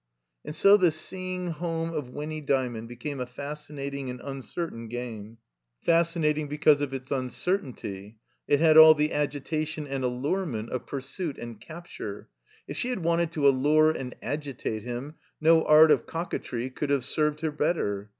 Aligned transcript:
And 0.43 0.55
so 0.55 0.77
the 0.77 0.89
seeing 0.89 1.51
home 1.51 1.93
of 1.93 2.09
Winny 2.09 2.41
Djrmond 2.41 2.87
became 2.87 3.19
a 3.19 3.27
fascinating 3.27 4.09
and 4.09 4.19
uncertain 4.23 4.87
game, 4.87 5.37
fascinating 5.79 6.47
because 6.47 6.81
of 6.81 6.91
its 6.91 7.11
uncertainty; 7.11 8.17
it 8.47 8.59
had 8.59 8.77
all 8.77 8.95
the 8.95 9.13
agitation 9.13 9.85
and 9.85 10.03
allure 10.03 10.47
ment 10.47 10.71
of 10.71 10.87
pursuit 10.87 11.37
and 11.37 11.61
capture; 11.61 12.29
if 12.67 12.77
she 12.77 12.89
had 12.89 13.03
wanted 13.03 13.31
to 13.33 13.47
allure 13.47 13.91
and 13.91 14.15
agitate 14.23 14.81
him, 14.81 15.17
no 15.39 15.63
art 15.65 15.91
of 15.91 16.07
cock 16.07 16.33
a 16.33 16.39
tree" 16.39 16.71
could 16.71 16.89
have 16.89 17.05
served 17.05 17.41
her 17.41 17.51
better. 17.51 18.09